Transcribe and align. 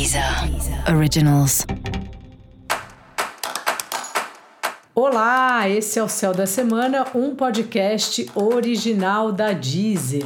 Deezer 0.00 0.24
Originals. 0.96 1.66
Olá, 4.94 5.68
esse 5.68 5.98
é 5.98 6.02
o 6.02 6.08
Céu 6.08 6.32
da 6.32 6.46
Semana, 6.46 7.04
um 7.14 7.34
podcast 7.34 8.26
original 8.34 9.30
da 9.30 9.52
Deezer. 9.52 10.24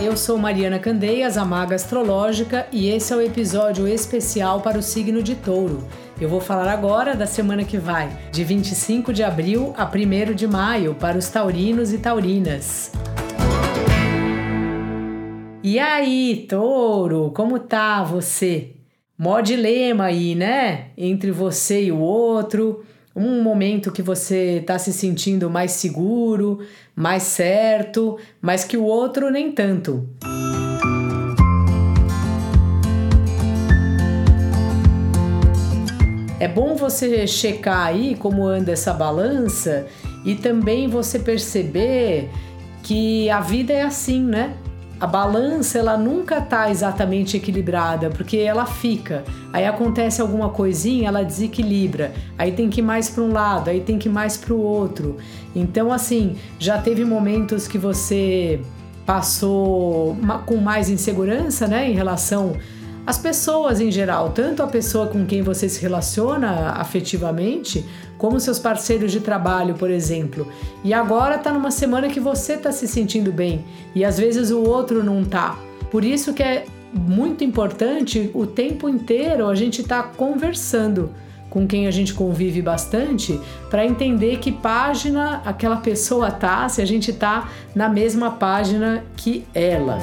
Eu 0.00 0.16
sou 0.16 0.38
Mariana 0.38 0.78
Candeias, 0.78 1.36
a 1.36 1.44
Maga 1.44 1.74
Astrológica, 1.74 2.68
e 2.70 2.88
esse 2.88 3.12
é 3.12 3.16
o 3.16 3.20
episódio 3.20 3.88
especial 3.88 4.60
para 4.60 4.78
o 4.78 4.82
signo 4.82 5.20
de 5.20 5.34
Touro. 5.34 5.84
Eu 6.20 6.28
vou 6.28 6.40
falar 6.40 6.68
agora 6.68 7.16
da 7.16 7.26
semana 7.26 7.64
que 7.64 7.76
vai, 7.76 8.08
de 8.30 8.44
25 8.44 9.12
de 9.12 9.24
abril 9.24 9.74
a 9.76 9.84
1 9.84 10.32
de 10.32 10.46
maio, 10.46 10.94
para 10.94 11.18
os 11.18 11.28
taurinos 11.28 11.92
e 11.92 11.98
taurinas. 11.98 12.92
E 15.66 15.78
aí, 15.78 16.44
touro, 16.46 17.32
como 17.34 17.58
tá 17.58 18.04
você? 18.04 18.72
Mó 19.16 19.40
dilema 19.40 20.04
aí, 20.04 20.34
né? 20.34 20.88
Entre 20.94 21.30
você 21.30 21.84
e 21.84 21.90
o 21.90 22.00
outro. 22.00 22.84
Um 23.16 23.42
momento 23.42 23.90
que 23.90 24.02
você 24.02 24.62
tá 24.66 24.78
se 24.78 24.92
sentindo 24.92 25.48
mais 25.48 25.70
seguro, 25.70 26.58
mais 26.94 27.22
certo, 27.22 28.18
mas 28.42 28.62
que 28.62 28.76
o 28.76 28.84
outro 28.84 29.30
nem 29.30 29.52
tanto. 29.52 30.06
É 36.38 36.46
bom 36.46 36.74
você 36.74 37.26
checar 37.26 37.86
aí 37.86 38.16
como 38.16 38.46
anda 38.46 38.70
essa 38.70 38.92
balança 38.92 39.86
e 40.26 40.34
também 40.34 40.88
você 40.88 41.18
perceber 41.18 42.28
que 42.82 43.30
a 43.30 43.40
vida 43.40 43.72
é 43.72 43.80
assim, 43.80 44.20
né? 44.22 44.58
A 45.00 45.06
balança 45.06 45.78
ela 45.78 45.96
nunca 45.96 46.40
tá 46.40 46.70
exatamente 46.70 47.36
equilibrada, 47.36 48.10
porque 48.10 48.38
ela 48.38 48.64
fica. 48.66 49.24
Aí 49.52 49.66
acontece 49.66 50.20
alguma 50.20 50.48
coisinha, 50.48 51.08
ela 51.08 51.22
desequilibra. 51.22 52.12
Aí 52.38 52.52
tem 52.52 52.70
que 52.70 52.80
ir 52.80 52.82
mais 52.82 53.10
para 53.10 53.22
um 53.22 53.32
lado, 53.32 53.70
aí 53.70 53.80
tem 53.80 53.98
que 53.98 54.08
ir 54.08 54.12
mais 54.12 54.36
para 54.36 54.54
o 54.54 54.60
outro. 54.60 55.16
Então 55.54 55.92
assim, 55.92 56.36
já 56.58 56.78
teve 56.78 57.04
momentos 57.04 57.66
que 57.66 57.78
você 57.78 58.60
passou 59.04 60.16
com 60.46 60.56
mais 60.56 60.88
insegurança, 60.88 61.66
né, 61.66 61.90
em 61.90 61.94
relação 61.94 62.56
as 63.06 63.18
pessoas 63.18 63.80
em 63.80 63.90
geral, 63.90 64.30
tanto 64.30 64.62
a 64.62 64.66
pessoa 64.66 65.06
com 65.06 65.26
quem 65.26 65.42
você 65.42 65.68
se 65.68 65.80
relaciona 65.82 66.70
afetivamente, 66.70 67.84
como 68.16 68.40
seus 68.40 68.58
parceiros 68.58 69.12
de 69.12 69.20
trabalho, 69.20 69.74
por 69.74 69.90
exemplo. 69.90 70.48
E 70.82 70.94
agora 70.94 71.36
tá 71.36 71.52
numa 71.52 71.70
semana 71.70 72.08
que 72.08 72.18
você 72.18 72.56
tá 72.56 72.72
se 72.72 72.88
sentindo 72.88 73.30
bem 73.30 73.64
e 73.94 74.04
às 74.04 74.18
vezes 74.18 74.50
o 74.50 74.62
outro 74.62 75.04
não 75.04 75.22
tá. 75.24 75.58
Por 75.90 76.04
isso 76.04 76.32
que 76.32 76.42
é 76.42 76.64
muito 76.94 77.44
importante 77.44 78.30
o 78.32 78.46
tempo 78.46 78.88
inteiro 78.88 79.48
a 79.48 79.54
gente 79.54 79.82
tá 79.82 80.02
conversando 80.02 81.10
com 81.50 81.66
quem 81.66 81.86
a 81.86 81.90
gente 81.90 82.14
convive 82.14 82.62
bastante 82.62 83.38
para 83.68 83.84
entender 83.84 84.38
que 84.38 84.50
página 84.50 85.42
aquela 85.44 85.76
pessoa 85.76 86.30
tá, 86.30 86.68
se 86.68 86.80
a 86.80 86.86
gente 86.86 87.12
tá 87.12 87.48
na 87.74 87.88
mesma 87.88 88.30
página 88.30 89.04
que 89.16 89.44
ela. 89.54 89.98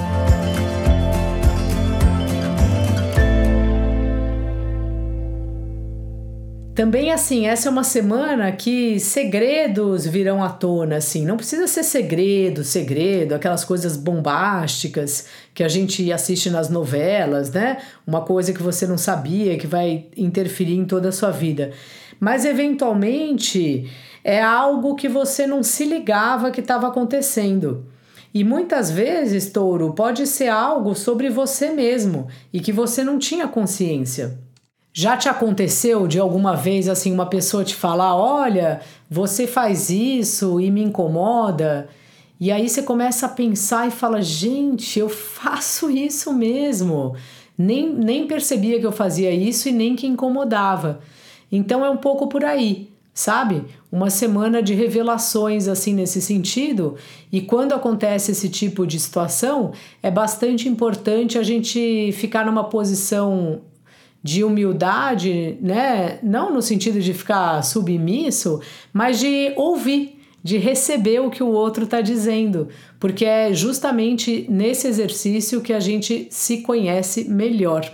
Também 6.74 7.12
assim, 7.12 7.48
essa 7.48 7.68
é 7.68 7.72
uma 7.72 7.84
semana 7.84 8.50
que 8.54 8.98
segredos 8.98 10.08
virão 10.08 10.42
à 10.42 10.48
tona, 10.48 10.96
assim, 10.96 11.26
não 11.26 11.36
precisa 11.36 11.68
ser 11.68 11.84
segredo, 11.84 12.64
segredo, 12.64 13.36
aquelas 13.36 13.66
coisas 13.66 13.98
bombásticas 13.98 15.28
que 15.54 15.66
a 15.66 15.68
gente 15.68 16.10
assiste 16.14 16.50
nas 16.50 16.70
novelas, 16.70 17.52
né? 17.52 17.80
Uma 18.08 18.22
coisa 18.22 18.54
que 18.54 18.64
você 18.64 18.88
não 18.88 18.98
sabia 18.98 19.58
que 19.58 19.68
vai 19.68 20.06
interferir 20.16 20.78
em 20.78 20.86
toda 20.86 21.10
a 21.10 21.12
sua 21.12 21.30
vida. 21.30 21.72
Mas 22.18 22.46
eventualmente 22.46 23.92
é 24.24 24.42
algo 24.42 24.96
que 24.96 25.10
você 25.10 25.46
não 25.46 25.62
se 25.62 25.84
ligava 25.84 26.52
que 26.52 26.62
estava 26.62 26.88
acontecendo. 26.88 27.86
E 28.34 28.46
muitas 28.46 28.90
vezes, 28.90 29.50
touro, 29.50 29.92
pode 29.94 30.26
ser 30.26 30.48
algo 30.48 30.96
sobre 30.96 31.30
você 31.30 31.70
mesmo 31.72 32.30
e 32.54 32.62
que 32.62 32.72
você 32.72 33.04
não 33.04 33.20
tinha 33.20 33.46
consciência. 33.46 34.40
Já 34.94 35.16
te 35.16 35.30
aconteceu 35.30 36.06
de 36.06 36.20
alguma 36.20 36.54
vez 36.56 36.90
assim 36.90 37.14
uma 37.14 37.26
pessoa 37.26 37.64
te 37.64 37.76
falar: 37.76 38.16
"Olha, 38.16 38.82
você 39.10 39.48
faz 39.48 39.90
isso 39.90 40.60
e 40.60 40.70
me 40.70 40.84
incomoda"? 40.84 41.88
E 42.40 42.52
aí 42.52 42.68
você 42.68 42.84
começa 42.84 43.26
a 43.28 43.30
pensar 43.30 43.88
e 43.88 43.92
fala: 43.92 44.22
"Gente, 44.22 45.00
eu 45.00 45.08
faço 45.08 45.90
isso 45.90 46.34
mesmo". 46.34 47.16
Nem, 47.58 47.94
nem 47.94 48.28
percebia 48.28 48.80
que 48.80 48.86
eu 48.86 48.92
fazia 48.92 49.32
isso 49.32 49.70
e 49.70 49.72
nem 49.72 49.96
que 49.96 50.08
incomodava. 50.08 51.00
Então 51.52 51.86
é 51.86 51.90
um 51.90 51.98
pouco 51.98 52.28
por 52.28 52.44
aí, 52.44 52.90
sabe? 53.14 53.64
Uma 53.92 54.10
semana 54.10 54.62
de 54.64 54.74
revelações 54.74 55.68
assim 55.68 55.94
nesse 55.94 56.22
sentido. 56.22 56.96
E 57.32 57.40
quando 57.42 57.74
acontece 57.74 58.32
esse 58.32 58.50
tipo 58.50 58.86
de 58.88 59.00
situação, 59.00 59.72
é 60.04 60.10
bastante 60.12 60.68
importante 60.68 61.38
a 61.38 61.44
gente 61.44 62.12
ficar 62.14 62.46
numa 62.46 62.64
posição 62.66 63.62
de 64.24 64.44
humildade, 64.44 65.58
né? 65.62 66.20
Não 66.22 66.54
no 66.54 66.62
sentido 66.62 67.02
de 67.02 67.14
ficar 67.14 67.62
submisso, 67.64 68.62
mas 68.94 69.20
de 69.20 69.54
ouvir, 69.56 70.20
de 70.44 70.58
receber 70.58 71.20
o 71.20 71.30
que 71.30 71.44
o 71.44 71.48
outro 71.48 71.86
está 71.86 72.02
dizendo, 72.02 72.68
porque 73.00 73.26
é 73.26 73.54
justamente 73.54 74.46
nesse 74.50 74.88
exercício 74.88 75.62
que 75.62 75.74
a 75.74 75.80
gente 75.80 76.28
se 76.30 76.62
conhece 76.62 77.30
melhor. 77.30 77.90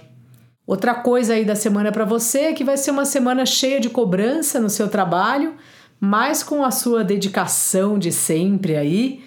Outra 0.65 0.93
coisa 0.95 1.33
aí 1.33 1.45
da 1.45 1.55
semana 1.55 1.93
para 1.93 2.03
você 2.03 2.39
é 2.39 2.53
que 2.53 2.63
vai 2.63 2.75
ser 2.75 2.91
uma 2.91 3.05
semana 3.05 3.45
cheia 3.45 3.79
de 3.79 3.89
cobrança 3.89 4.59
no 4.59 4.69
seu 4.69 4.89
trabalho, 4.89 5.55
mas 5.99 6.43
com 6.43 6.63
a 6.63 6.71
sua 6.71 7.05
dedicação 7.05 7.97
de 7.97 8.11
sempre 8.11 8.75
aí, 8.75 9.21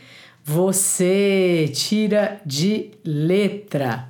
você 0.45 1.71
tira 1.73 2.41
de 2.45 2.91
letra. 3.05 4.09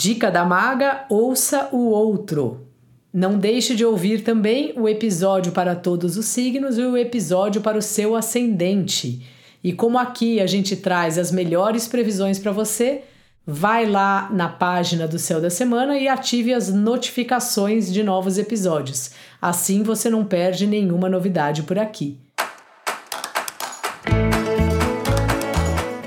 Dica 0.00 0.30
da 0.30 0.46
maga: 0.46 1.04
ouça 1.10 1.68
o 1.72 1.90
outro. 1.90 2.66
Não 3.12 3.38
deixe 3.38 3.74
de 3.74 3.84
ouvir 3.84 4.24
também 4.24 4.72
o 4.74 4.88
episódio 4.88 5.52
para 5.52 5.76
todos 5.76 6.16
os 6.16 6.24
signos 6.24 6.78
e 6.78 6.82
o 6.82 6.96
episódio 6.96 7.60
para 7.60 7.76
o 7.76 7.82
seu 7.82 8.16
ascendente. 8.16 9.26
E 9.62 9.74
como 9.74 9.98
aqui 9.98 10.40
a 10.40 10.46
gente 10.46 10.74
traz 10.74 11.18
as 11.18 11.30
melhores 11.30 11.86
previsões 11.86 12.38
para 12.38 12.50
você, 12.50 13.02
vai 13.46 13.84
lá 13.84 14.30
na 14.32 14.48
página 14.48 15.06
do 15.06 15.18
Céu 15.18 15.38
da 15.38 15.50
Semana 15.50 15.98
e 15.98 16.08
ative 16.08 16.54
as 16.54 16.72
notificações 16.72 17.92
de 17.92 18.02
novos 18.02 18.38
episódios. 18.38 19.10
Assim 19.42 19.82
você 19.82 20.08
não 20.08 20.24
perde 20.24 20.66
nenhuma 20.66 21.10
novidade 21.10 21.62
por 21.62 21.78
aqui. 21.78 22.16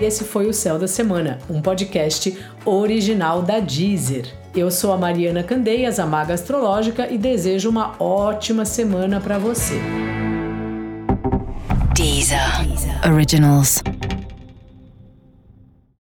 Esse 0.04 0.26
foi 0.26 0.48
o 0.48 0.54
Céu 0.54 0.78
da 0.78 0.86
Semana, 0.86 1.40
um 1.50 1.62
podcast 1.62 2.38
original 2.66 3.42
da 3.42 3.62
Deezer. 3.62 4.28
Eu 4.54 4.70
sou 4.70 4.92
a 4.92 4.98
Mariana 4.98 5.44
Candeias, 5.44 5.98
a 5.98 6.06
Maga 6.06 6.34
Astrológica, 6.34 7.08
e 7.10 7.18
desejo 7.18 7.70
uma 7.70 7.96
ótima 7.98 8.66
semana 8.66 9.22
para 9.22 9.38
você. 9.40 9.80
Deezer. 11.96 12.68
Deezer. 12.68 13.14
Originals. 13.14 13.82